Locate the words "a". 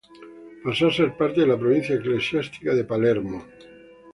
0.87-0.91